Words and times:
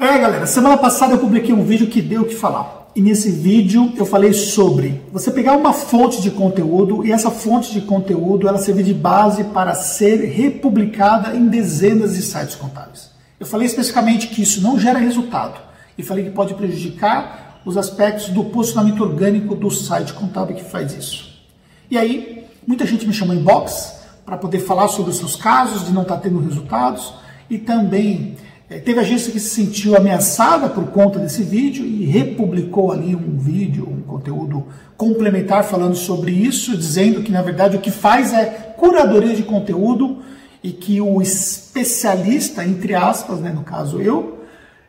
É, 0.00 0.16
galera, 0.16 0.46
semana 0.46 0.76
passada 0.76 1.14
eu 1.14 1.18
publiquei 1.18 1.52
um 1.52 1.64
vídeo 1.64 1.88
que 1.88 2.00
deu 2.00 2.22
o 2.22 2.24
que 2.24 2.36
falar. 2.36 2.86
E 2.94 3.02
nesse 3.02 3.32
vídeo 3.32 3.92
eu 3.96 4.06
falei 4.06 4.32
sobre 4.32 5.02
você 5.10 5.28
pegar 5.28 5.56
uma 5.56 5.72
fonte 5.72 6.22
de 6.22 6.30
conteúdo 6.30 7.04
e 7.04 7.10
essa 7.10 7.32
fonte 7.32 7.72
de 7.72 7.80
conteúdo 7.80 8.46
ela 8.46 8.58
servir 8.58 8.84
de 8.84 8.94
base 8.94 9.42
para 9.42 9.74
ser 9.74 10.20
republicada 10.20 11.34
em 11.34 11.48
dezenas 11.48 12.14
de 12.14 12.22
sites 12.22 12.54
contábeis. 12.54 13.10
Eu 13.40 13.46
falei 13.46 13.66
especificamente 13.66 14.28
que 14.28 14.40
isso 14.40 14.62
não 14.62 14.78
gera 14.78 15.00
resultado 15.00 15.60
e 15.98 16.02
falei 16.04 16.26
que 16.26 16.30
pode 16.30 16.54
prejudicar 16.54 17.60
os 17.64 17.76
aspectos 17.76 18.28
do 18.28 18.44
posicionamento 18.44 19.02
orgânico 19.02 19.56
do 19.56 19.68
site 19.68 20.12
contábil 20.12 20.54
que 20.54 20.64
faz 20.64 20.92
isso. 20.92 21.42
E 21.90 21.98
aí, 21.98 22.44
muita 22.64 22.86
gente 22.86 23.04
me 23.04 23.12
chamou 23.12 23.34
em 23.34 23.42
box 23.42 23.98
para 24.24 24.36
poder 24.36 24.60
falar 24.60 24.86
sobre 24.86 25.10
os 25.10 25.18
seus 25.18 25.34
casos 25.34 25.86
de 25.86 25.92
não 25.92 26.02
estar 26.02 26.14
tá 26.14 26.20
tendo 26.20 26.38
resultados 26.38 27.14
e 27.50 27.58
também 27.58 28.36
teve 28.68 29.00
agência 29.00 29.32
que 29.32 29.40
se 29.40 29.48
sentiu 29.48 29.96
ameaçada 29.96 30.68
por 30.68 30.88
conta 30.88 31.18
desse 31.18 31.42
vídeo 31.42 31.86
e 31.86 32.04
republicou 32.04 32.92
ali 32.92 33.16
um 33.16 33.38
vídeo, 33.38 33.88
um 33.88 34.02
conteúdo 34.02 34.66
complementar 34.94 35.64
falando 35.64 35.94
sobre 35.94 36.32
isso, 36.32 36.76
dizendo 36.76 37.22
que 37.22 37.32
na 37.32 37.40
verdade 37.40 37.78
o 37.78 37.80
que 37.80 37.90
faz 37.90 38.34
é 38.34 38.44
curadoria 38.76 39.34
de 39.34 39.42
conteúdo 39.42 40.18
e 40.62 40.70
que 40.70 41.00
o 41.00 41.22
especialista, 41.22 42.62
entre 42.62 42.94
aspas, 42.94 43.40
né, 43.40 43.50
no 43.50 43.62
caso 43.62 44.02
eu, 44.02 44.40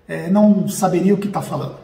é, 0.09 0.29
não 0.29 0.67
saberia 0.67 1.13
o 1.13 1.17
que 1.17 1.27
está 1.27 1.41
falando. 1.41 1.77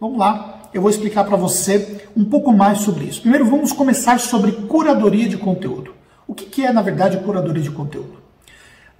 Vamos 0.00 0.18
lá, 0.18 0.70
eu 0.72 0.80
vou 0.80 0.90
explicar 0.90 1.24
para 1.24 1.36
você 1.36 2.06
um 2.16 2.24
pouco 2.24 2.50
mais 2.50 2.78
sobre 2.78 3.04
isso. 3.04 3.20
Primeiro 3.20 3.44
vamos 3.44 3.72
começar 3.72 4.18
sobre 4.18 4.52
curadoria 4.52 5.28
de 5.28 5.36
conteúdo. 5.36 5.92
O 6.26 6.34
que, 6.34 6.46
que 6.46 6.64
é 6.64 6.72
na 6.72 6.80
verdade 6.80 7.18
curadoria 7.18 7.62
de 7.62 7.70
conteúdo? 7.70 8.21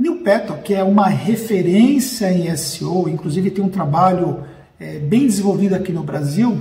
Neil 0.02 0.16
Patel, 0.16 0.58
que 0.64 0.74
é 0.74 0.82
uma 0.82 1.06
referência 1.06 2.32
em 2.32 2.54
SEO, 2.56 3.08
inclusive 3.08 3.52
tem 3.52 3.64
um 3.64 3.68
trabalho 3.68 4.40
é, 4.80 4.98
bem 4.98 5.28
desenvolvido 5.28 5.76
aqui 5.76 5.92
no 5.92 6.02
Brasil, 6.02 6.60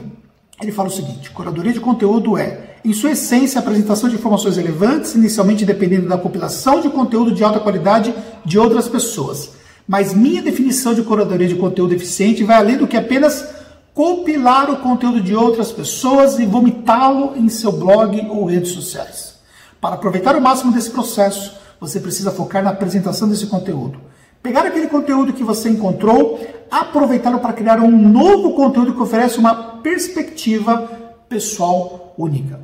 ele 0.62 0.72
fala 0.72 0.90
o 0.90 0.92
seguinte: 0.92 1.32
curadoria 1.32 1.74
de 1.74 1.80
conteúdo 1.80 2.38
é, 2.38 2.76
em 2.86 2.94
sua 2.94 3.14
essência, 3.14 3.58
a 3.58 3.64
apresentação 3.64 4.08
de 4.08 4.16
informações 4.16 4.58
relevantes, 4.58 5.16
inicialmente 5.16 5.66
dependendo 5.66 6.08
da 6.08 6.20
compilação 6.20 6.82
de 6.82 6.90
conteúdo 6.92 7.32
de 7.32 7.44
alta 7.44 7.60
qualidade 7.60 8.14
de 8.46 8.60
outras 8.60 8.88
pessoas. 8.88 9.54
Mas 9.88 10.14
minha 10.14 10.44
definição 10.44 10.94
de 10.94 11.02
curadoria 11.02 11.48
de 11.48 11.56
conteúdo 11.56 11.96
eficiente 11.96 12.44
vai 12.44 12.58
além 12.58 12.78
do 12.78 12.88
que 12.88 12.96
apenas 12.96 13.44
compilar 13.92 14.70
o 14.70 14.78
conteúdo 14.78 15.20
de 15.20 15.36
outras 15.36 15.72
pessoas 15.72 16.38
e 16.38 16.46
vomitá-lo 16.46 17.36
em 17.36 17.50
seu 17.50 17.72
blog 17.72 18.24
ou 18.30 18.46
redes 18.46 18.72
sociais. 18.72 19.34
Para 19.82 19.96
aproveitar 19.96 20.36
o 20.36 20.42
máximo 20.42 20.72
desse 20.72 20.92
processo, 20.92 21.60
você 21.82 22.00
precisa 22.00 22.30
focar 22.30 22.64
na 22.64 22.70
apresentação 22.70 23.28
desse 23.28 23.48
conteúdo. 23.48 24.00
Pegar 24.44 24.68
aquele 24.68 24.88
conteúdo 24.88 25.34
que 25.34 25.44
você 25.44 25.68
encontrou, 25.68 26.40
aproveitá-lo 26.70 27.40
para 27.40 27.54
criar 27.54 27.80
um 27.80 27.90
novo 27.92 28.54
conteúdo 28.54 28.94
que 28.94 29.02
oferece 29.02 29.40
uma 29.40 29.80
perspectiva 29.80 30.88
pessoal 31.28 32.14
única. 32.16 32.62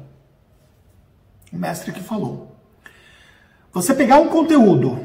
O 1.52 1.58
mestre 1.58 1.92
que 1.92 2.00
falou. 2.00 2.56
Você 3.74 3.96
pegar 3.96 4.20
um 4.20 4.28
conteúdo 4.28 5.00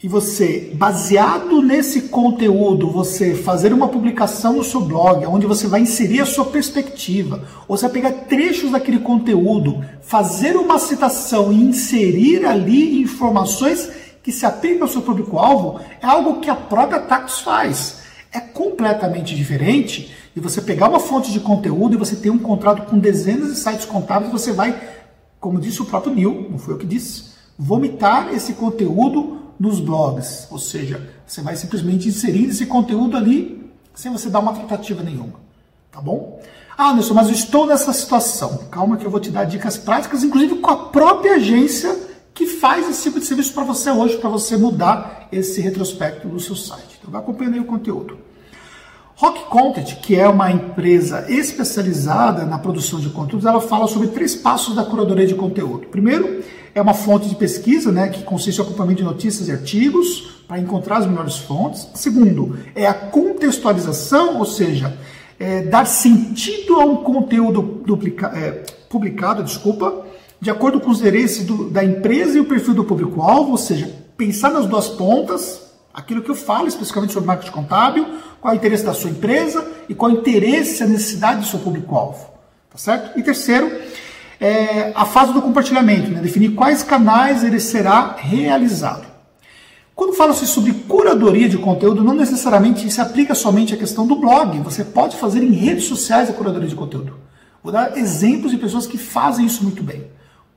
e 0.00 0.06
você, 0.06 0.70
baseado 0.74 1.60
nesse 1.60 2.02
conteúdo, 2.02 2.88
você 2.88 3.34
fazer 3.34 3.72
uma 3.72 3.88
publicação 3.88 4.52
no 4.52 4.62
seu 4.62 4.80
blog, 4.80 5.26
onde 5.26 5.44
você 5.44 5.66
vai 5.66 5.80
inserir 5.80 6.20
a 6.20 6.26
sua 6.26 6.44
perspectiva, 6.44 7.42
ou 7.66 7.76
você 7.76 7.86
vai 7.86 7.94
pegar 7.94 8.12
trechos 8.26 8.70
daquele 8.70 9.00
conteúdo, 9.00 9.84
fazer 10.00 10.56
uma 10.56 10.78
citação 10.78 11.52
e 11.52 11.60
inserir 11.60 12.46
ali 12.46 13.02
informações 13.02 13.90
que 14.22 14.30
se 14.30 14.46
aplicam 14.46 14.82
ao 14.82 14.88
seu 14.88 15.02
público-alvo, 15.02 15.80
é 16.00 16.06
algo 16.06 16.40
que 16.40 16.48
a 16.48 16.54
própria 16.54 17.00
Tax 17.00 17.40
faz. 17.40 17.98
É 18.32 18.38
completamente 18.38 19.34
diferente 19.34 20.14
de 20.32 20.40
você 20.40 20.60
pegar 20.60 20.88
uma 20.88 21.00
fonte 21.00 21.32
de 21.32 21.40
conteúdo 21.40 21.94
e 21.94 21.98
você 21.98 22.14
ter 22.14 22.30
um 22.30 22.38
contrato 22.38 22.88
com 22.88 22.98
dezenas 23.00 23.48
de 23.48 23.58
sites 23.58 23.84
contábeis, 23.84 24.30
você 24.30 24.52
vai, 24.52 24.78
como 25.40 25.58
disse 25.58 25.82
o 25.82 25.86
próprio 25.86 26.14
Neil, 26.14 26.46
não 26.48 26.58
foi 26.58 26.74
eu 26.74 26.78
que 26.78 26.86
disse, 26.86 27.30
vomitar 27.58 28.32
esse 28.32 28.52
conteúdo 28.52 29.37
nos 29.58 29.80
blogs. 29.80 30.46
Ou 30.50 30.58
seja, 30.58 31.08
você 31.26 31.42
vai 31.42 31.56
simplesmente 31.56 32.08
inserir 32.08 32.46
esse 32.46 32.66
conteúdo 32.66 33.16
ali 33.16 33.70
sem 33.94 34.12
você 34.12 34.30
dar 34.30 34.38
uma 34.38 34.52
tratativa 34.52 35.02
nenhuma. 35.02 35.34
Tá 35.90 36.00
bom? 36.00 36.40
Ah, 36.76 36.90
Anderson, 36.90 37.14
mas 37.14 37.26
eu 37.26 37.34
estou 37.34 37.66
nessa 37.66 37.92
situação. 37.92 38.58
Calma 38.70 38.96
que 38.96 39.04
eu 39.04 39.10
vou 39.10 39.18
te 39.18 39.30
dar 39.30 39.44
dicas 39.44 39.76
práticas, 39.76 40.22
inclusive 40.22 40.56
com 40.56 40.70
a 40.70 40.76
própria 40.76 41.34
agência 41.34 41.98
que 42.32 42.46
faz 42.46 42.88
esse 42.88 43.02
tipo 43.02 43.18
de 43.18 43.26
serviço 43.26 43.52
para 43.52 43.64
você 43.64 43.90
hoje, 43.90 44.16
para 44.18 44.30
você 44.30 44.56
mudar 44.56 45.26
esse 45.32 45.60
retrospecto 45.60 46.28
do 46.28 46.38
seu 46.38 46.54
site. 46.54 46.96
Então 47.00 47.10
vai 47.10 47.20
acompanhando 47.20 47.54
aí 47.54 47.60
o 47.60 47.64
conteúdo. 47.64 48.16
Rock 49.20 49.46
Content, 49.46 49.96
que 49.96 50.14
é 50.14 50.28
uma 50.28 50.48
empresa 50.52 51.26
especializada 51.28 52.46
na 52.46 52.56
produção 52.56 53.00
de 53.00 53.08
conteúdos, 53.08 53.44
ela 53.44 53.60
fala 53.60 53.88
sobre 53.88 54.06
três 54.06 54.36
passos 54.36 54.76
da 54.76 54.84
curadoria 54.84 55.26
de 55.26 55.34
conteúdo. 55.34 55.88
Primeiro, 55.88 56.40
é 56.72 56.80
uma 56.80 56.94
fonte 56.94 57.28
de 57.28 57.34
pesquisa, 57.34 57.90
né, 57.90 58.10
que 58.10 58.22
consiste 58.22 58.60
em 58.60 58.62
acompanhamento 58.62 59.02
de 59.02 59.08
notícias 59.08 59.48
e 59.48 59.50
artigos 59.50 60.44
para 60.46 60.60
encontrar 60.60 60.98
as 60.98 61.06
melhores 61.06 61.36
fontes. 61.36 61.88
Segundo, 61.94 62.60
é 62.76 62.86
a 62.86 62.94
contextualização, 62.94 64.38
ou 64.38 64.46
seja, 64.46 64.96
é 65.36 65.62
dar 65.62 65.84
sentido 65.84 66.76
a 66.76 66.84
um 66.84 66.98
conteúdo 66.98 67.82
duplica, 67.84 68.28
é, 68.28 68.64
publicado, 68.88 69.42
desculpa, 69.42 70.06
de 70.40 70.48
acordo 70.48 70.78
com 70.78 70.92
os 70.92 71.00
interesses 71.00 71.44
do, 71.44 71.68
da 71.68 71.82
empresa 71.82 72.38
e 72.38 72.40
o 72.40 72.44
perfil 72.44 72.74
do 72.74 72.84
público-alvo, 72.84 73.50
ou 73.50 73.58
seja, 73.58 73.92
pensar 74.16 74.52
nas 74.52 74.66
duas 74.66 74.86
pontas, 74.86 75.67
aquilo 75.98 76.22
que 76.22 76.30
eu 76.30 76.36
falo 76.36 76.68
especificamente 76.68 77.12
sobre 77.12 77.26
marketing 77.26 77.50
contábil, 77.50 78.06
qual 78.40 78.54
é 78.54 78.56
o 78.56 78.58
interesse 78.58 78.84
da 78.84 78.94
sua 78.94 79.10
empresa 79.10 79.68
e 79.88 79.94
qual 79.94 80.12
é 80.12 80.14
o 80.14 80.18
interesse, 80.18 80.82
a 80.82 80.86
necessidade 80.86 81.40
do 81.40 81.46
seu 81.46 81.58
público-alvo. 81.58 82.24
Tá 82.70 82.78
certo? 82.78 83.18
E 83.18 83.22
terceiro, 83.22 83.68
é, 84.40 84.92
a 84.94 85.04
fase 85.04 85.32
do 85.32 85.42
compartilhamento, 85.42 86.08
né? 86.08 86.20
definir 86.20 86.50
quais 86.50 86.84
canais 86.84 87.42
ele 87.42 87.58
será 87.58 88.14
realizado. 88.16 89.08
Quando 89.92 90.12
fala-se 90.12 90.46
sobre 90.46 90.72
curadoria 90.72 91.48
de 91.48 91.58
conteúdo, 91.58 92.04
não 92.04 92.14
necessariamente 92.14 92.88
se 92.88 93.00
aplica 93.00 93.34
somente 93.34 93.74
à 93.74 93.76
questão 93.76 94.06
do 94.06 94.14
blog. 94.14 94.56
Você 94.60 94.84
pode 94.84 95.16
fazer 95.16 95.42
em 95.42 95.50
redes 95.50 95.86
sociais 95.86 96.30
a 96.30 96.32
curadoria 96.32 96.68
de 96.68 96.76
conteúdo. 96.76 97.18
Vou 97.60 97.72
dar 97.72 97.98
exemplos 97.98 98.52
de 98.52 98.58
pessoas 98.58 98.86
que 98.86 98.96
fazem 98.96 99.44
isso 99.44 99.64
muito 99.64 99.82
bem. 99.82 100.06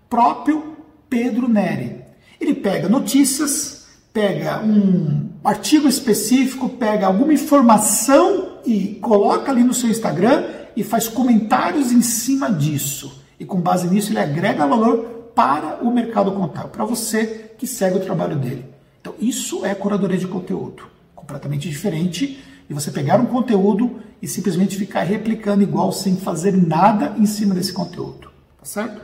Próprio 0.08 0.78
Pedro 1.10 1.48
Neri. 1.48 2.02
Ele 2.40 2.54
pega 2.54 2.88
notícias, 2.88 3.88
pega 4.14 4.62
um 4.62 5.31
artigo 5.44 5.88
específico, 5.88 6.70
pega 6.70 7.08
alguma 7.08 7.34
informação 7.34 8.60
e 8.66 9.00
coloca 9.02 9.52
ali 9.52 9.64
no 9.64 9.74
seu 9.74 9.90
Instagram 9.90 10.46
e 10.76 10.84
faz 10.84 11.08
comentários 11.08 11.92
em 11.92 12.02
cima 12.02 12.52
disso 12.52 13.22
e 13.42 13.46
com 13.46 13.60
base 13.60 13.88
nisso 13.90 14.12
ele 14.12 14.20
agrega 14.20 14.68
valor 14.68 15.32
para 15.34 15.80
o 15.82 15.92
mercado 15.92 16.32
contábil, 16.34 16.70
para 16.70 16.86
você 16.86 17.52
que 17.58 17.66
segue 17.66 17.98
o 17.98 18.00
trabalho 18.00 18.36
dele. 18.36 18.66
Então, 19.02 19.16
isso 19.20 19.66
é 19.66 19.74
curadoria 19.74 20.18
de 20.18 20.28
conteúdo, 20.28 20.84
completamente 21.16 21.68
diferente 21.68 22.44
de 22.68 22.74
você 22.74 22.92
pegar 22.92 23.20
um 23.20 23.26
conteúdo 23.26 24.00
e 24.22 24.28
simplesmente 24.28 24.78
ficar 24.78 25.02
replicando 25.02 25.64
igual 25.64 25.92
sem 25.92 26.18
fazer 26.18 26.56
nada 26.56 27.16
em 27.18 27.26
cima 27.26 27.56
desse 27.56 27.74
conteúdo, 27.74 28.30
tá 28.60 28.66
certo? 28.66 29.02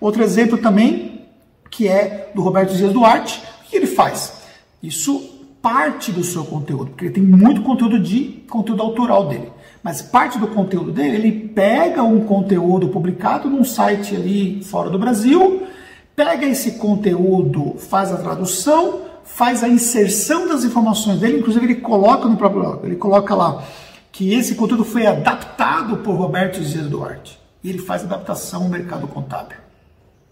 Outro 0.00 0.22
exemplo 0.22 0.58
também, 0.58 1.26
que 1.68 1.88
é 1.88 2.30
do 2.32 2.40
Roberto 2.40 2.76
Dias 2.76 2.92
Duarte, 2.92 3.42
o 3.66 3.68
que 3.68 3.76
ele 3.76 3.88
faz? 3.88 4.34
Isso 4.80 5.31
parte 5.62 6.10
do 6.10 6.24
seu 6.24 6.44
conteúdo, 6.44 6.90
porque 6.90 7.06
ele 7.06 7.14
tem 7.14 7.22
muito 7.22 7.62
conteúdo 7.62 7.98
de 7.98 8.44
conteúdo 8.48 8.82
autoral 8.82 9.28
dele 9.28 9.52
mas 9.82 10.00
parte 10.00 10.38
do 10.38 10.46
conteúdo 10.46 10.92
dele, 10.92 11.16
ele 11.16 11.48
pega 11.48 12.02
um 12.02 12.20
conteúdo 12.20 12.88
publicado 12.88 13.50
num 13.50 13.64
site 13.64 14.14
ali 14.14 14.62
fora 14.62 14.88
do 14.88 14.98
Brasil, 14.98 15.66
pega 16.14 16.46
esse 16.46 16.72
conteúdo, 16.72 17.74
faz 17.78 18.12
a 18.12 18.16
tradução, 18.16 19.00
faz 19.24 19.64
a 19.64 19.68
inserção 19.68 20.46
das 20.46 20.62
informações 20.62 21.18
dele, 21.18 21.38
inclusive 21.38 21.66
ele 21.66 21.74
coloca 21.76 22.28
no 22.28 22.36
próprio 22.36 22.62
blog, 22.62 22.86
ele 22.86 22.96
coloca 22.96 23.34
lá 23.34 23.64
que 24.12 24.32
esse 24.32 24.54
conteúdo 24.54 24.84
foi 24.84 25.06
adaptado 25.06 25.96
por 25.98 26.14
Roberto 26.14 26.60
Dias 26.60 26.86
Duarte. 26.86 27.40
E 27.64 27.70
ele 27.70 27.78
faz 27.78 28.02
adaptação 28.04 28.64
ao 28.64 28.68
mercado 28.68 29.08
contábil. 29.08 29.56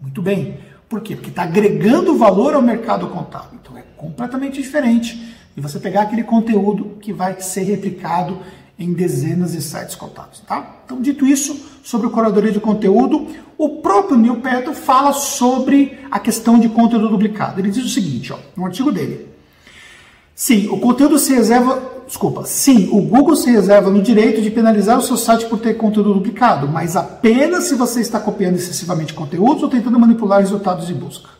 Muito 0.01 0.21
bem. 0.21 0.59
Por 0.91 1.01
quê? 1.01 1.15
Porque 1.15 1.31
está 1.31 1.45
agregando 1.45 2.19
valor 2.19 2.53
ao 2.53 2.61
mercado 2.61 3.07
contábil. 3.07 3.61
Então 3.63 3.79
é 3.79 3.83
completamente 3.97 4.61
diferente 4.61 5.37
de 5.55 5.63
você 5.63 5.79
pegar 5.79 6.03
aquele 6.03 6.25
conteúdo 6.25 6.99
que 7.01 7.13
vai 7.13 7.41
ser 7.41 7.63
replicado 7.63 8.41
em 8.77 8.93
dezenas 8.93 9.53
de 9.53 9.63
sites 9.63 9.95
contábeis. 9.95 10.41
Tá? 10.41 10.79
Então, 10.85 11.01
dito 11.01 11.25
isso, 11.25 11.79
sobre 11.85 12.09
o 12.09 12.11
curadoria 12.11 12.51
de 12.51 12.59
conteúdo, 12.59 13.29
o 13.57 13.81
próprio 13.81 14.19
Neil 14.19 14.41
Petro 14.41 14.75
fala 14.75 15.13
sobre 15.13 15.97
a 16.11 16.19
questão 16.19 16.59
de 16.59 16.69
conteúdo 16.69 17.09
duplicado. 17.09 17.61
Ele 17.61 17.71
diz 17.71 17.85
o 17.85 17.89
seguinte, 17.89 18.33
ó, 18.33 18.39
no 18.57 18.67
artigo 18.67 18.91
dele. 18.91 19.29
Sim, 20.35 20.69
o 20.71 20.81
conteúdo 20.81 21.21
se 21.21 21.33
reserva, 21.33 22.00
desculpa, 22.11 22.45
sim, 22.45 22.89
o 22.91 23.01
Google 23.01 23.37
se 23.37 23.49
reserva 23.49 23.89
no 23.89 24.03
direito 24.03 24.43
de 24.43 24.51
penalizar 24.51 24.99
o 24.99 25.03
seu 25.03 25.17
site 25.17 25.47
por 25.47 25.61
ter 25.61 25.75
conteúdo 25.75 26.13
duplicado, 26.13 26.67
mas 26.67 26.97
apenas 26.97 27.65
se 27.65 27.77
você 27.77 28.01
está 28.01 28.19
copiando 28.19 28.57
excessivamente 28.57 29.15
conteúdos 29.15 29.63
ou 29.63 29.69
tentando 29.69 29.99
manipular 29.99 30.41
resultados 30.41 30.89
de 30.89 30.95
busca. 30.95 31.31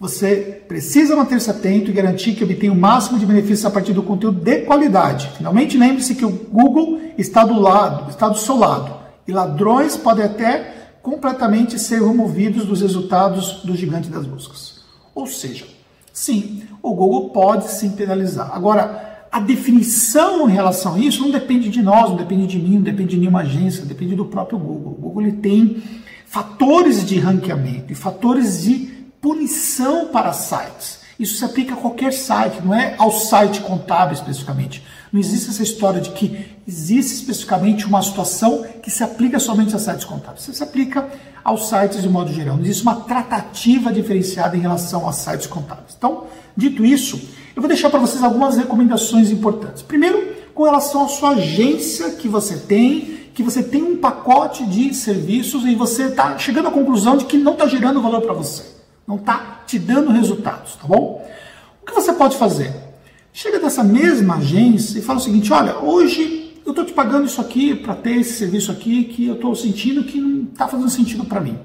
Você 0.00 0.62
precisa 0.66 1.14
manter-se 1.14 1.50
atento 1.50 1.90
e 1.90 1.92
garantir 1.92 2.34
que 2.34 2.44
obtenha 2.44 2.72
o 2.72 2.76
máximo 2.76 3.18
de 3.18 3.26
benefícios 3.26 3.66
a 3.66 3.70
partir 3.70 3.92
do 3.92 4.02
conteúdo 4.02 4.40
de 4.40 4.62
qualidade. 4.62 5.30
Finalmente, 5.36 5.76
lembre-se 5.76 6.14
que 6.14 6.24
o 6.24 6.30
Google 6.30 6.98
está 7.18 7.44
do 7.44 7.60
lado, 7.60 8.08
está 8.08 8.28
do 8.28 8.38
seu 8.38 8.56
lado. 8.56 8.94
E 9.28 9.32
ladrões 9.32 9.98
podem 9.98 10.24
até 10.24 10.98
completamente 11.02 11.78
ser 11.78 12.02
removidos 12.02 12.64
dos 12.64 12.80
resultados 12.80 13.60
do 13.64 13.76
gigante 13.76 14.08
das 14.08 14.24
buscas. 14.24 14.80
Ou 15.14 15.26
seja, 15.26 15.66
sim, 16.10 16.62
o 16.82 16.94
Google 16.94 17.30
pode 17.30 17.70
sim 17.70 17.90
penalizar. 17.90 18.50
Agora, 18.54 19.05
a 19.30 19.40
definição 19.40 20.48
em 20.48 20.52
relação 20.52 20.94
a 20.94 20.98
isso 20.98 21.22
não 21.22 21.30
depende 21.30 21.68
de 21.68 21.82
nós, 21.82 22.10
não 22.10 22.16
depende 22.16 22.46
de 22.46 22.58
mim, 22.58 22.76
não 22.76 22.82
depende 22.82 23.10
de 23.10 23.18
nenhuma 23.18 23.40
agência, 23.40 23.84
depende 23.84 24.14
do 24.14 24.24
próprio 24.24 24.58
Google. 24.58 24.92
O 24.92 25.00
Google 25.00 25.22
ele 25.22 25.32
tem 25.32 25.82
fatores 26.26 27.04
de 27.04 27.18
ranqueamento 27.18 27.92
e 27.92 27.94
fatores 27.94 28.62
de 28.62 28.94
punição 29.20 30.08
para 30.08 30.32
sites. 30.32 31.00
Isso 31.18 31.36
se 31.38 31.44
aplica 31.44 31.74
a 31.74 31.76
qualquer 31.76 32.12
site, 32.12 32.60
não 32.62 32.74
é 32.74 32.94
ao 32.98 33.10
site 33.10 33.60
contábil 33.60 34.14
especificamente. 34.14 34.82
Não 35.10 35.18
existe 35.18 35.48
essa 35.48 35.62
história 35.62 36.00
de 36.00 36.10
que 36.10 36.46
existe 36.68 37.14
especificamente 37.14 37.86
uma 37.86 38.02
situação 38.02 38.66
que 38.82 38.90
se 38.90 39.02
aplica 39.02 39.38
somente 39.38 39.74
a 39.74 39.78
sites 39.78 40.04
contábeis. 40.04 40.42
Isso 40.42 40.52
se 40.52 40.62
aplica 40.62 41.08
aos 41.42 41.68
sites 41.68 42.02
de 42.02 42.08
modo 42.08 42.32
geral. 42.32 42.56
Não 42.56 42.64
existe 42.64 42.82
uma 42.82 42.96
tratativa 42.96 43.92
diferenciada 43.92 44.56
em 44.56 44.60
relação 44.60 45.08
a 45.08 45.12
sites 45.12 45.46
contábeis. 45.46 45.94
Então, 45.96 46.24
dito 46.54 46.84
isso, 46.84 47.18
eu 47.56 47.62
vou 47.62 47.68
deixar 47.68 47.90
para 47.90 47.98
vocês 47.98 48.22
algumas 48.22 48.56
recomendações 48.56 49.30
importantes. 49.30 49.82
Primeiro, 49.82 50.36
com 50.54 50.62
relação 50.62 51.06
à 51.06 51.08
sua 51.08 51.30
agência 51.30 52.10
que 52.10 52.28
você 52.28 52.56
tem, 52.56 53.30
que 53.34 53.42
você 53.42 53.62
tem 53.62 53.82
um 53.82 53.96
pacote 53.96 54.64
de 54.66 54.94
serviços 54.94 55.64
e 55.64 55.74
você 55.74 56.04
está 56.04 56.38
chegando 56.38 56.68
à 56.68 56.70
conclusão 56.70 57.16
de 57.16 57.24
que 57.24 57.36
não 57.36 57.54
está 57.54 57.66
gerando 57.66 58.00
valor 58.00 58.20
para 58.20 58.32
você 58.32 58.76
não 59.06 59.16
está 59.16 59.62
te 59.66 59.78
dando 59.78 60.10
resultados, 60.10 60.74
tá 60.74 60.86
bom? 60.86 61.24
O 61.82 61.86
que 61.86 61.94
você 61.94 62.12
pode 62.12 62.36
fazer? 62.36 62.74
Chega 63.32 63.60
dessa 63.60 63.84
mesma 63.84 64.36
agência 64.36 64.98
e 64.98 65.02
fala 65.02 65.18
o 65.18 65.22
seguinte: 65.22 65.52
olha, 65.52 65.78
hoje 65.78 66.60
eu 66.64 66.70
estou 66.70 66.84
te 66.84 66.92
pagando 66.92 67.26
isso 67.26 67.40
aqui 67.40 67.74
para 67.74 67.94
ter 67.94 68.16
esse 68.16 68.34
serviço 68.34 68.72
aqui 68.72 69.04
que 69.04 69.26
eu 69.26 69.34
estou 69.34 69.54
sentindo 69.54 70.02
que 70.02 70.18
não 70.18 70.44
está 70.44 70.66
fazendo 70.66 70.90
sentido 70.90 71.24
para 71.24 71.40
mim. 71.40 71.56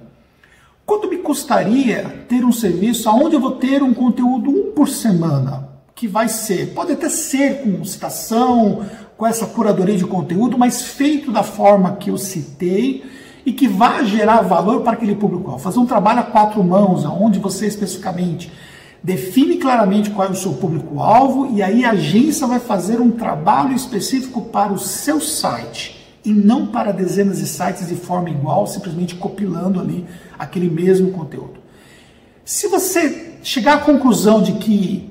Quanto 0.86 1.10
me 1.10 1.18
custaria 1.18 2.26
ter 2.28 2.44
um 2.46 2.52
serviço 2.52 3.10
onde 3.10 3.36
eu 3.36 3.40
vou 3.40 3.52
ter 3.52 3.82
um 3.82 3.94
conteúdo 3.94 4.52
um 4.52 4.72
por 4.74 4.88
semana? 4.88 5.71
Que 6.02 6.08
vai 6.08 6.28
ser, 6.28 6.74
pode 6.74 6.94
até 6.94 7.08
ser 7.10 7.62
com 7.62 7.86
citação, 7.86 8.84
com 9.16 9.28
essa 9.28 9.46
curadoria 9.46 9.96
de 9.96 10.04
conteúdo, 10.04 10.58
mas 10.58 10.82
feito 10.82 11.32
da 11.32 11.44
forma 11.44 11.96
que 11.98 12.10
eu 12.10 12.18
citei 12.18 13.04
e 13.46 13.54
que 13.54 13.68
vai 13.68 14.04
gerar 14.08 14.42
valor 14.42 14.82
para 14.82 14.94
aquele 14.94 15.14
público-alvo. 15.14 15.62
Fazer 15.62 15.78
um 15.78 15.86
trabalho 15.86 16.22
a 16.22 16.24
quatro 16.24 16.64
mãos, 16.64 17.06
onde 17.06 17.38
você 17.38 17.68
especificamente 17.68 18.52
define 19.04 19.58
claramente 19.58 20.10
qual 20.10 20.28
é 20.28 20.32
o 20.32 20.36
seu 20.36 20.54
público-alvo 20.54 21.56
e 21.56 21.62
aí 21.62 21.86
a 21.86 21.92
agência 21.92 22.48
vai 22.48 22.60
fazer 22.60 23.00
um 23.00 23.12
trabalho 23.12 23.76
específico 23.76 24.42
para 24.42 24.74
o 24.74 24.80
seu 24.80 25.22
site 25.22 26.04
e 26.26 26.34
não 26.34 26.66
para 26.66 26.92
dezenas 26.92 27.38
de 27.38 27.46
sites 27.46 27.88
de 27.88 27.96
forma 27.96 28.32
igual, 28.32 28.66
simplesmente 28.66 29.14
compilando 29.14 29.80
ali 29.80 30.04
aquele 30.40 30.68
mesmo 30.68 31.12
conteúdo. 31.12 31.60
Se 32.44 32.68
você 32.68 33.36
chegar 33.44 33.76
à 33.76 33.80
conclusão 33.82 34.42
de 34.42 34.54
que 34.54 35.11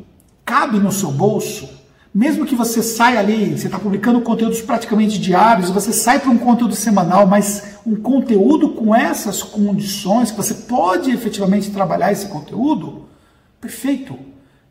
cabe 0.50 0.80
no 0.80 0.90
seu 0.90 1.12
bolso, 1.12 1.68
mesmo 2.12 2.44
que 2.44 2.56
você 2.56 2.82
saia 2.82 3.20
ali, 3.20 3.56
você 3.56 3.68
está 3.68 3.78
publicando 3.78 4.20
conteúdos 4.20 4.60
praticamente 4.60 5.16
diários, 5.16 5.70
você 5.70 5.92
sai 5.92 6.18
para 6.18 6.28
um 6.28 6.38
conteúdo 6.38 6.74
semanal, 6.74 7.24
mas 7.24 7.76
um 7.86 7.94
conteúdo 7.94 8.70
com 8.70 8.92
essas 8.92 9.44
condições, 9.44 10.32
que 10.32 10.36
você 10.36 10.54
pode 10.54 11.12
efetivamente 11.12 11.70
trabalhar 11.70 12.10
esse 12.10 12.26
conteúdo, 12.26 13.04
perfeito. 13.60 14.18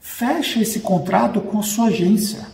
Fecha 0.02 0.60
esse 0.60 0.82
contrato 0.82 1.40
com 1.40 1.60
a 1.60 1.64
sua 1.64 1.86
agência. 1.86 2.46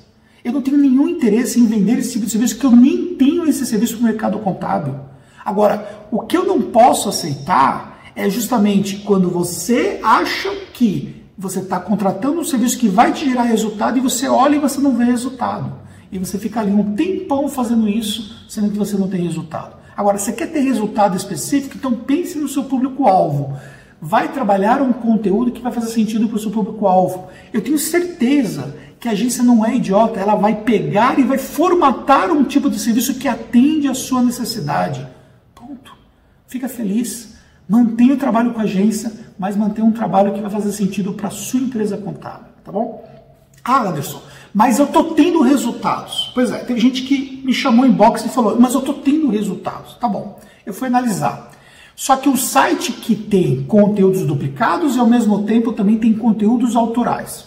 Eu 0.44 0.54
não 0.54 0.62
tenho 0.62 0.78
nenhum 0.78 1.08
interesse 1.08 1.60
em 1.60 1.66
vender 1.66 1.98
esse 1.98 2.12
tipo 2.12 2.26
de 2.26 2.32
serviço, 2.32 2.54
porque 2.54 2.68
eu 2.68 2.80
nem 2.80 3.16
tenho 3.16 3.48
esse 3.48 3.66
serviço 3.66 3.98
no 3.98 4.04
mercado 4.04 4.38
contábil. 4.38 5.00
Agora, 5.44 6.08
o 6.12 6.20
que 6.20 6.38
eu 6.38 6.46
não 6.46 6.62
posso 6.62 7.10
aceitar 7.10 8.04
é 8.16 8.30
justamente 8.30 8.98
quando 8.98 9.32
você 9.32 10.00
acha 10.04 10.52
que 10.74 11.15
você 11.38 11.60
está 11.60 11.80
contratando 11.80 12.40
um 12.40 12.46
serviço 12.46 12.78
que 12.78 12.88
vai 12.88 13.12
te 13.12 13.26
gerar 13.26 13.44
resultado 13.44 13.98
e 13.98 14.02
você 14.02 14.28
olha 14.28 14.56
e 14.56 14.60
você 14.60 14.80
não 14.80 14.96
vê 14.96 15.04
resultado. 15.04 15.74
E 16.12 16.18
você 16.18 16.38
fica 16.38 16.62
ali 16.62 16.72
um 16.72 16.96
tempão 16.96 17.50
fazendo 17.50 17.90
isso, 17.90 18.46
sendo 18.48 18.70
que 18.70 18.78
você 18.78 18.96
não 18.96 19.10
tem 19.10 19.22
resultado. 19.22 19.76
Agora, 19.98 20.18
você 20.18 20.32
quer 20.32 20.48
ter 20.48 20.60
resultado 20.60 21.16
específico? 21.16 21.76
Então 21.78 21.94
pense 21.94 22.38
no 22.38 22.48
seu 22.48 22.66
público-alvo. 22.66 23.58
Vai 24.02 24.32
trabalhar 24.32 24.82
um 24.82 24.94
conteúdo 24.94 25.52
que 25.52 25.62
vai 25.62 25.72
fazer 25.72 25.88
sentido 25.88 26.28
para 26.28 26.38
o 26.38 26.40
seu 26.40 26.52
público-alvo. 26.52 27.28
Eu 27.52 27.62
tenho 27.62 27.78
certeza 27.78 28.76
que 29.00 29.08
a 29.08 29.12
agência 29.12 29.44
não 29.44 29.66
é 29.66 29.76
idiota, 29.76 30.20
ela 30.20 30.36
vai 30.36 30.64
pegar 30.64 31.20
e 31.20 31.24
vai 31.24 31.38
formatar 31.38 32.32
um 32.32 32.44
tipo 32.44 32.70
de 32.70 32.80
serviço 32.80 33.16
que 33.16 33.28
atende 33.28 33.88
à 33.88 33.94
sua 33.94 34.22
necessidade. 34.22 35.06
Ponto. 35.54 35.94
Fica 36.48 36.68
feliz. 36.68 37.36
Mantenha 37.68 38.14
o 38.14 38.18
trabalho 38.18 38.54
com 38.54 38.60
a 38.60 38.64
agência, 38.64 39.12
mas 39.38 39.56
mantenha 39.56 39.86
um 39.86 39.92
trabalho 39.92 40.34
que 40.34 40.42
vai 40.42 40.50
fazer 40.50 40.72
sentido 40.72 41.14
para 41.14 41.30
sua 41.30 41.60
empresa 41.60 41.98
contábil, 41.98 42.48
tá 42.64 42.72
bom? 42.72 43.04
Ah, 43.64 43.90
Anderson, 43.90 44.22
mas 44.54 44.78
eu 44.78 44.88
tô 44.88 45.16
tendo 45.16 45.42
resultados. 45.42 46.32
Pois 46.36 46.52
é, 46.52 46.60
teve 46.60 46.80
gente 46.80 47.02
que 47.02 47.42
me 47.44 47.52
chamou 47.54 47.86
em 47.86 47.92
box 47.92 48.26
e 48.26 48.30
falou, 48.30 48.60
mas 48.60 48.74
eu 48.74 48.82
tô 48.82 48.94
tendo 48.94 49.30
resultados. 49.30 49.96
Tá 49.96 50.08
bom, 50.08 50.40
eu 50.66 50.74
fui 50.74 50.88
analisar. 50.88 51.52
Só 51.96 52.16
que 52.18 52.30
o 52.30 52.38
site 52.38 52.92
que 52.92 53.16
tem 53.16 53.64
conteúdos 53.64 54.22
duplicados 54.24 54.96
e 54.96 55.00
ao 55.00 55.08
mesmo 55.08 55.44
tempo 55.44 55.74
também 55.74 55.98
tem 55.98 56.14
conteúdos 56.14 56.76
autorais. 56.76 57.46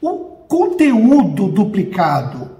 O 0.00 0.10
conteúdo 0.46 1.48
duplicado 1.48 2.50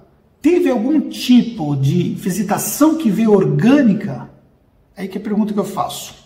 teve 0.41 0.71
algum 0.71 1.01
tipo 1.09 1.77
de 1.77 2.15
visitação 2.15 2.97
que 2.97 3.11
veio 3.11 3.33
orgânica? 3.33 4.31
É 4.97 5.03
aí 5.03 5.09
que 5.09 5.19
é 5.19 5.21
a 5.21 5.25
pergunta 5.25 5.53
que 5.53 5.61
eu 5.61 5.65
faço. 5.65 6.24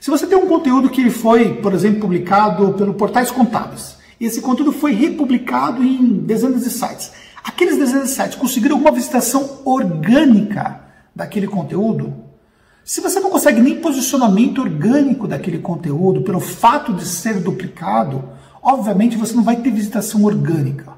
Se 0.00 0.10
você 0.10 0.26
tem 0.26 0.38
um 0.38 0.46
conteúdo 0.46 0.88
que 0.88 1.10
foi, 1.10 1.54
por 1.54 1.74
exemplo, 1.74 2.00
publicado 2.00 2.72
pelo 2.74 2.94
Portais 2.94 3.30
Contábeis, 3.30 3.96
e 4.20 4.26
esse 4.26 4.40
conteúdo 4.40 4.72
foi 4.72 4.92
republicado 4.92 5.82
em 5.82 6.18
dezenas 6.18 6.62
de 6.62 6.70
sites, 6.70 7.10
aqueles 7.42 7.76
dezenas 7.76 8.08
de 8.08 8.14
sites 8.14 8.36
conseguiram 8.36 8.76
alguma 8.76 8.92
visitação 8.94 9.60
orgânica 9.64 10.80
daquele 11.14 11.48
conteúdo? 11.48 12.14
Se 12.84 13.00
você 13.00 13.18
não 13.18 13.28
consegue 13.28 13.60
nem 13.60 13.80
posicionamento 13.80 14.60
orgânico 14.60 15.26
daquele 15.26 15.58
conteúdo 15.58 16.22
pelo 16.22 16.40
fato 16.40 16.94
de 16.94 17.04
ser 17.04 17.40
duplicado, 17.40 18.24
obviamente 18.62 19.16
você 19.16 19.34
não 19.34 19.42
vai 19.42 19.56
ter 19.56 19.70
visitação 19.70 20.24
orgânica. 20.24 20.97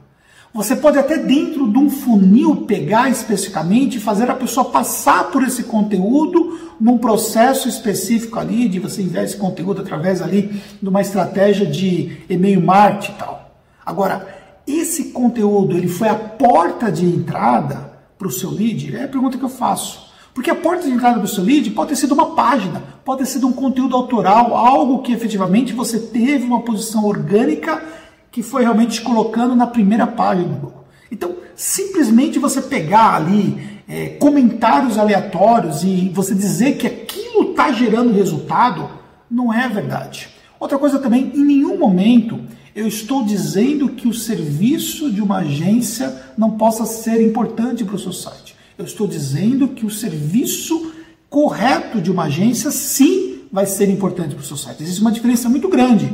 Você 0.52 0.74
pode 0.74 0.98
até 0.98 1.16
dentro 1.16 1.70
de 1.70 1.78
um 1.78 1.88
funil 1.88 2.64
pegar 2.66 3.08
especificamente 3.08 3.98
e 3.98 4.00
fazer 4.00 4.28
a 4.28 4.34
pessoa 4.34 4.68
passar 4.68 5.30
por 5.30 5.44
esse 5.44 5.62
conteúdo 5.62 6.58
num 6.80 6.98
processo 6.98 7.68
específico 7.68 8.38
ali, 8.38 8.68
de 8.68 8.80
você 8.80 9.00
enviar 9.00 9.24
esse 9.24 9.36
conteúdo 9.36 9.80
através 9.80 10.20
ali 10.20 10.60
de 10.82 10.88
uma 10.88 11.00
estratégia 11.00 11.64
de 11.64 12.22
e-mail 12.28 12.60
marketing 12.60 13.12
e 13.12 13.14
tal. 13.14 13.54
Agora, 13.86 14.26
esse 14.66 15.10
conteúdo, 15.10 15.76
ele 15.76 15.86
foi 15.86 16.08
a 16.08 16.16
porta 16.16 16.90
de 16.90 17.06
entrada 17.06 17.92
para 18.18 18.26
o 18.26 18.30
seu 18.30 18.50
lead? 18.50 18.96
É 18.96 19.04
a 19.04 19.08
pergunta 19.08 19.38
que 19.38 19.44
eu 19.44 19.48
faço. 19.48 20.10
Porque 20.34 20.50
a 20.50 20.54
porta 20.54 20.84
de 20.84 20.90
entrada 20.90 21.16
para 21.16 21.24
o 21.24 21.28
seu 21.28 21.44
lead 21.44 21.70
pode 21.70 21.90
ter 21.90 21.96
sido 21.96 22.12
uma 22.12 22.34
página, 22.34 22.82
pode 23.04 23.20
ter 23.20 23.26
sido 23.26 23.46
um 23.46 23.52
conteúdo 23.52 23.94
autoral, 23.94 24.56
algo 24.56 25.02
que 25.02 25.12
efetivamente 25.12 25.72
você 25.72 25.98
teve 25.98 26.44
uma 26.44 26.62
posição 26.62 27.04
orgânica 27.04 27.82
que 28.30 28.42
foi 28.42 28.62
realmente 28.62 29.00
colocando 29.00 29.54
na 29.56 29.66
primeira 29.66 30.06
página 30.06 30.48
do 30.48 30.54
Google. 30.54 30.84
Então, 31.10 31.36
simplesmente 31.56 32.38
você 32.38 32.62
pegar 32.62 33.16
ali 33.16 33.80
é, 33.88 34.10
comentários 34.20 34.96
aleatórios 34.96 35.82
e 35.82 36.08
você 36.14 36.34
dizer 36.34 36.76
que 36.76 36.86
aquilo 36.86 37.50
está 37.50 37.72
gerando 37.72 38.12
resultado, 38.12 38.88
não 39.30 39.52
é 39.52 39.68
verdade. 39.68 40.28
Outra 40.58 40.78
coisa 40.78 40.98
também, 40.98 41.32
em 41.34 41.44
nenhum 41.44 41.78
momento 41.78 42.40
eu 42.74 42.86
estou 42.86 43.24
dizendo 43.24 43.88
que 43.88 44.06
o 44.06 44.14
serviço 44.14 45.10
de 45.10 45.20
uma 45.20 45.38
agência 45.38 46.22
não 46.38 46.52
possa 46.52 46.86
ser 46.86 47.20
importante 47.20 47.84
para 47.84 47.96
o 47.96 47.98
seu 47.98 48.12
site. 48.12 48.54
Eu 48.78 48.84
estou 48.84 49.06
dizendo 49.06 49.68
que 49.68 49.84
o 49.84 49.90
serviço 49.90 50.92
correto 51.28 52.00
de 52.00 52.10
uma 52.10 52.24
agência 52.24 52.70
sim 52.70 53.42
vai 53.52 53.66
ser 53.66 53.90
importante 53.90 54.34
para 54.34 54.42
o 54.42 54.46
seu 54.46 54.56
site. 54.56 54.82
Existe 54.82 55.00
uma 55.00 55.10
diferença 55.10 55.48
muito 55.48 55.68
grande. 55.68 56.10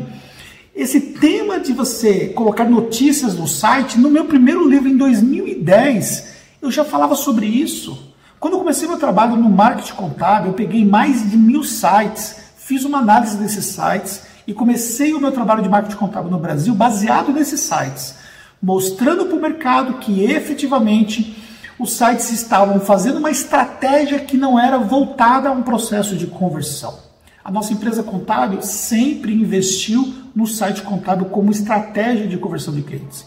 Esse 0.77 1.01
tema 1.01 1.59
de 1.59 1.73
você 1.73 2.29
colocar 2.29 2.67
notícias 2.67 3.35
no 3.35 3.49
site, 3.49 3.99
no 3.99 4.11
meu 4.11 4.27
primeiro 4.27 4.69
livro 4.69 4.91
em 4.91 4.97
2010, 4.99 6.35
eu 6.61 6.71
já 6.71 6.85
falava 6.85 7.15
sobre 7.15 7.47
isso. 7.47 8.13
Quando 8.39 8.53
eu 8.53 8.59
comecei 8.59 8.87
meu 8.87 8.99
trabalho 8.99 9.37
no 9.37 9.49
marketing 9.49 9.95
contábil, 9.95 10.49
eu 10.49 10.53
peguei 10.53 10.85
mais 10.85 11.31
de 11.31 11.35
mil 11.35 11.65
sites, 11.65 12.37
fiz 12.59 12.85
uma 12.85 12.99
análise 12.99 13.39
desses 13.39 13.65
sites 13.65 14.25
e 14.47 14.53
comecei 14.53 15.15
o 15.15 15.19
meu 15.19 15.33
trabalho 15.33 15.63
de 15.63 15.69
marketing 15.71 15.97
contábil 15.97 16.31
no 16.31 16.39
Brasil 16.39 16.75
baseado 16.75 17.33
nesses 17.33 17.61
sites, 17.61 18.15
mostrando 18.63 19.25
para 19.25 19.37
o 19.39 19.41
mercado 19.41 19.95
que 19.95 20.25
efetivamente 20.25 21.43
os 21.79 21.93
sites 21.93 22.31
estavam 22.31 22.81
fazendo 22.81 23.17
uma 23.17 23.31
estratégia 23.31 24.19
que 24.19 24.37
não 24.37 24.61
era 24.61 24.77
voltada 24.77 25.49
a 25.49 25.53
um 25.53 25.63
processo 25.63 26.15
de 26.17 26.27
conversão. 26.27 27.06
A 27.47 27.51
nossa 27.53 27.73
empresa 27.73 28.03
contábil 28.03 28.61
sempre 28.61 29.33
investiu 29.33 30.13
no 30.35 30.49
site 30.49 30.83
contábil 30.83 31.27
como 31.27 31.53
estratégia 31.53 32.27
de 32.27 32.37
conversão 32.37 32.75
de 32.75 32.83
clientes. 32.83 33.25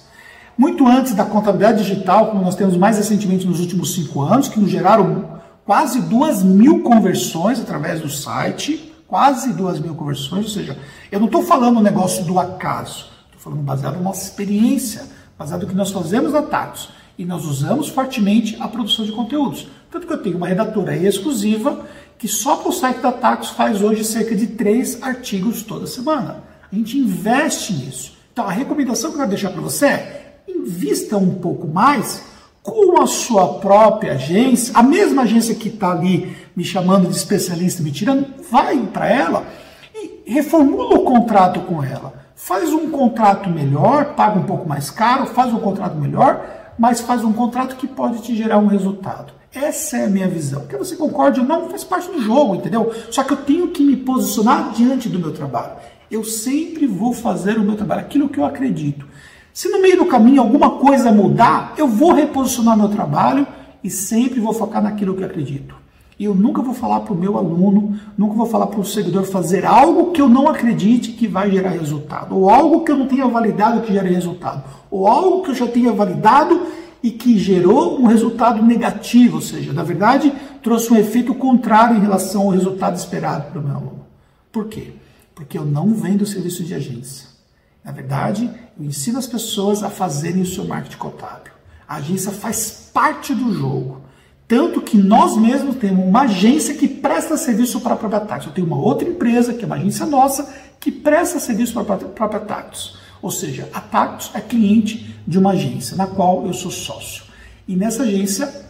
Muito 0.58 0.86
antes 0.86 1.16
da 1.16 1.24
contabilidade 1.24 1.86
digital, 1.86 2.28
como 2.28 2.44
nós 2.44 2.54
temos 2.54 2.76
mais 2.76 2.98
recentemente 2.98 3.48
nos 3.48 3.62
últimos 3.62 3.94
cinco 3.94 4.22
anos, 4.22 4.50
que 4.50 4.60
nos 4.60 4.70
geraram 4.70 5.40
quase 5.64 6.02
duas 6.02 6.44
mil 6.44 6.82
conversões 6.82 7.62
através 7.62 8.02
do 8.02 8.10
site, 8.10 8.94
quase 9.08 9.54
duas 9.54 9.80
mil 9.80 9.96
conversões, 9.96 10.44
ou 10.44 10.52
seja, 10.52 10.78
eu 11.10 11.18
não 11.22 11.28
estou 11.28 11.42
falando 11.42 11.78
um 11.78 11.82
negócio 11.82 12.26
do 12.26 12.38
acaso, 12.38 13.06
estou 13.28 13.40
falando 13.40 13.62
baseado 13.62 13.96
na 13.96 14.02
nossa 14.02 14.26
experiência, 14.26 15.04
baseado 15.38 15.62
no 15.62 15.68
que 15.70 15.76
nós 15.76 15.92
fazemos 15.92 16.34
na 16.34 16.42
Tatos. 16.42 16.90
E 17.18 17.24
nós 17.26 17.46
usamos 17.46 17.90
fortemente 17.90 18.58
a 18.62 18.68
produção 18.68 19.06
de 19.06 19.12
conteúdos. 19.12 19.68
Tanto 19.92 20.08
que 20.08 20.14
eu 20.14 20.22
tenho 20.22 20.38
uma 20.38 20.48
redatora 20.48 20.96
exclusiva 20.96 21.86
que 22.20 22.28
só 22.28 22.58
para 22.58 22.70
o 22.70 22.74
site 22.74 23.00
da 23.00 23.14
Tatos 23.14 23.52
faz 23.52 23.82
hoje 23.82 24.04
cerca 24.04 24.36
de 24.36 24.46
três 24.46 25.02
artigos 25.02 25.64
toda 25.64 25.88
semana. 25.88 26.44
A 26.70 26.76
gente 26.76 26.98
investe 26.98 27.74
nisso. 27.74 28.14
Então 28.34 28.46
a 28.46 28.52
recomendação 28.52 29.10
que 29.10 29.16
eu 29.16 29.20
quero 29.20 29.30
deixar 29.30 29.52
para 29.52 29.62
você 29.62 29.86
é 29.86 30.42
invista 30.46 31.18
um 31.18 31.36
pouco 31.36 31.66
mais 31.66 32.22
com 32.62 33.02
a 33.02 33.08
sua 33.08 33.60
própria 33.60 34.14
agência, 34.14 34.74
a 34.76 34.84
mesma 34.84 35.22
agência 35.22 35.56
que 35.56 35.70
está 35.70 35.92
ali 35.92 36.36
me 36.54 36.64
chamando 36.64 37.08
de 37.08 37.16
especialista, 37.16 37.82
me 37.82 37.90
tirando, 37.90 38.28
vai 38.52 38.78
para 38.88 39.08
ela 39.08 39.48
e 39.96 40.30
reformula 40.30 40.96
o 40.96 41.04
contrato 41.04 41.62
com 41.62 41.82
ela. 41.82 42.14
Faz 42.36 42.70
um 42.74 42.92
contrato 42.92 43.50
melhor, 43.50 44.14
paga 44.16 44.40
um 44.40 44.44
pouco 44.44 44.68
mais 44.68 44.90
caro, 44.92 45.26
faz 45.28 45.54
um 45.54 45.60
contrato 45.60 45.96
melhor, 45.96 46.59
mas 46.80 47.02
faz 47.02 47.26
um 47.26 47.34
contrato 47.34 47.76
que 47.76 47.86
pode 47.86 48.22
te 48.22 48.34
gerar 48.34 48.58
um 48.58 48.68
resultado. 48.68 49.34
Essa 49.54 49.98
é 49.98 50.06
a 50.06 50.10
minha 50.10 50.28
visão. 50.28 50.66
Que 50.66 50.78
você 50.78 50.96
concorde 50.96 51.42
ou 51.42 51.46
não, 51.46 51.70
faz 51.70 51.84
parte 51.84 52.10
do 52.10 52.22
jogo, 52.22 52.56
entendeu? 52.56 52.94
Só 53.12 53.24
que 53.24 53.34
eu 53.34 53.38
tenho 53.38 53.68
que 53.68 53.84
me 53.84 53.98
posicionar 53.98 54.72
diante 54.72 55.10
do 55.10 55.20
meu 55.20 55.34
trabalho. 55.34 55.74
Eu 56.10 56.24
sempre 56.24 56.88
vou 56.88 57.14
fazer 57.14 57.58
o 57.58 57.64
meu 57.64 57.76
trabalho, 57.76 58.02
aquilo 58.02 58.30
que 58.30 58.40
eu 58.40 58.46
acredito. 58.46 59.06
Se 59.52 59.68
no 59.68 59.82
meio 59.82 59.98
do 59.98 60.06
caminho 60.06 60.42
alguma 60.42 60.72
coisa 60.72 61.12
mudar, 61.12 61.74
eu 61.78 61.88
vou 61.88 62.14
reposicionar 62.14 62.78
meu 62.78 62.88
trabalho 62.88 63.46
e 63.84 63.90
sempre 63.90 64.40
vou 64.40 64.54
focar 64.54 64.82
naquilo 64.82 65.16
que 65.16 65.22
eu 65.22 65.28
acredito. 65.28 65.76
E 66.20 66.26
eu 66.26 66.36
nunca 66.36 66.62
vou 66.62 66.74
falar 66.74 67.00
para 67.00 67.14
o 67.14 67.18
meu 67.18 67.38
aluno, 67.38 67.98
nunca 68.18 68.36
vou 68.36 68.46
falar 68.46 68.68
para 68.68 68.80
o 68.80 68.84
seguidor 68.84 69.24
fazer 69.24 69.66
algo 69.66 70.12
que 70.12 70.22
eu 70.22 70.28
não 70.28 70.50
acredite 70.50 71.14
que 71.14 71.28
vai 71.28 71.50
gerar 71.50 71.70
resultado, 71.70 72.38
ou 72.38 72.50
algo 72.50 72.84
que 72.84 72.92
eu 72.92 72.98
não 72.98 73.08
tenha 73.08 73.26
validado 73.26 73.82
que 73.82 73.94
gere 73.94 74.14
resultado, 74.14 74.62
ou 74.92 75.08
algo 75.08 75.44
que 75.44 75.52
eu 75.52 75.56
já 75.56 75.66
tenha 75.66 75.94
validado 75.94 76.62
e 77.02 77.12
que 77.12 77.38
gerou 77.38 78.00
um 78.00 78.08
resultado 78.08 78.64
negativo, 78.64 79.36
ou 79.36 79.42
seja, 79.42 79.72
na 79.72 79.84
verdade, 79.84 80.34
trouxe 80.62 80.92
um 80.92 80.98
efeito 80.98 81.34
contrário 81.34 81.98
em 81.98 82.02
relação 82.02 82.44
ao 82.44 82.50
resultado 82.50 82.98
esperado 82.98 83.52
para 83.52 83.60
o 83.60 83.64
meu 83.64 83.76
aluno. 83.76 84.06
Por 84.52 84.68
quê? 84.68 84.94
Porque 85.34 85.58
eu 85.58 85.66
não 85.66 85.94
vendo 85.94 86.26
serviço 86.26 86.64
de 86.64 86.74
agência. 86.74 87.30
Na 87.84 87.92
verdade, 87.92 88.50
eu 88.78 88.86
ensino 88.86 89.18
as 89.18 89.28
pessoas 89.28 89.84
a 89.84 89.90
fazerem 89.90 90.42
o 90.42 90.46
seu 90.46 90.66
marketing 90.66 90.98
contábil. 90.98 91.54
A 91.88 91.96
agência 91.96 92.32
faz 92.32 92.90
parte 92.94 93.34
do 93.34 93.54
jogo. 93.54 94.02
Tanto 94.48 94.82
que 94.82 94.98
nós 94.98 95.38
mesmos 95.38 95.78
temos 95.78 96.06
uma 96.06 96.24
agência 96.24 96.74
que 96.74 96.88
presta 96.88 97.38
serviço 97.38 97.80
para 97.80 97.94
a 97.94 97.98
própria 97.98 98.20
Tactus. 98.20 98.48
Eu 98.48 98.54
tenho 98.54 98.68
uma 98.68 98.78
outra 98.78 99.08
empresa, 99.08 99.54
que 99.54 99.64
é 99.64 99.66
uma 99.66 99.76
agência 99.76 100.06
nossa, 100.06 100.54
que 100.80 100.92
presta 100.92 101.40
serviço 101.40 101.74
para 101.74 101.96
a 101.96 101.98
própria 101.98 102.40
Tactus. 102.42 102.99
Ou 103.22 103.32
seja, 103.32 103.70
a 103.74 103.82
Tactus 103.82 104.32
é 104.34 104.42
cliente 104.42 105.16
de 105.28 105.38
uma 105.38 105.52
agência, 105.52 105.96
na 105.96 106.08
qual 106.08 106.46
eu 106.46 106.54
sou 106.54 106.72
sócio. 106.72 107.24
E 107.68 107.76
nessa 107.76 108.04
agência, 108.04 108.66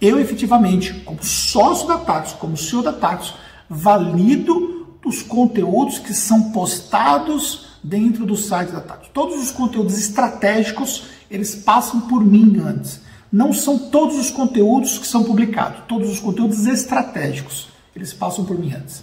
eu 0.00 0.18
efetivamente, 0.18 0.94
como 1.04 1.22
sócio 1.22 1.86
da 1.86 1.98
Tactus, 1.98 2.32
como 2.32 2.56
CEO 2.56 2.82
da 2.82 2.92
Tactus, 2.92 3.34
valido 3.68 4.98
os 5.04 5.22
conteúdos 5.22 5.98
que 5.98 6.14
são 6.14 6.50
postados 6.50 7.66
dentro 7.82 8.24
do 8.24 8.36
site 8.36 8.72
da 8.72 8.80
Tactus. 8.80 9.10
Todos 9.12 9.42
os 9.42 9.50
conteúdos 9.50 9.98
estratégicos, 9.98 11.04
eles 11.30 11.54
passam 11.54 12.02
por 12.02 12.24
mim 12.24 12.60
antes. 12.64 13.00
Não 13.30 13.52
são 13.52 13.78
todos 13.78 14.16
os 14.18 14.30
conteúdos 14.30 14.98
que 14.98 15.06
são 15.06 15.24
publicados, 15.24 15.82
todos 15.88 16.10
os 16.10 16.20
conteúdos 16.20 16.66
estratégicos, 16.66 17.68
eles 17.94 18.12
passam 18.12 18.44
por 18.44 18.58
mim 18.58 18.72
antes. 18.72 19.02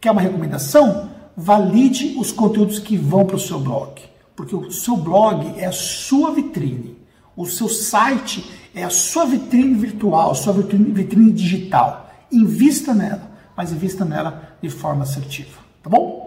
Quer 0.00 0.10
uma 0.10 0.20
recomendação? 0.20 1.10
Valide 1.36 2.16
os 2.18 2.32
conteúdos 2.32 2.78
que 2.78 2.96
vão 2.96 3.24
para 3.24 3.36
o 3.36 3.40
seu 3.40 3.58
blog 3.58 4.00
porque 4.40 4.56
o 4.56 4.70
seu 4.70 4.96
blog 4.96 5.52
é 5.58 5.66
a 5.66 5.72
sua 5.72 6.32
vitrine. 6.32 6.96
O 7.36 7.44
seu 7.44 7.68
site 7.68 8.50
é 8.74 8.82
a 8.82 8.88
sua 8.88 9.26
vitrine 9.26 9.74
virtual, 9.74 10.30
a 10.30 10.34
sua 10.34 10.54
vitrine, 10.54 10.90
vitrine 10.92 11.30
digital. 11.30 12.10
Invista 12.32 12.94
nela, 12.94 13.30
mas 13.54 13.70
invista 13.70 14.02
nela 14.02 14.56
de 14.62 14.70
forma 14.70 15.02
assertiva, 15.02 15.58
tá 15.82 15.90
bom? 15.90 16.20